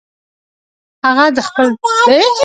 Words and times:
هغه 1.05 1.25
د 1.35 1.39
خپل 1.47 1.65
ځای 1.77 1.77
څخه 1.77 1.81
پورته 1.81 2.15
شو. 2.33 2.37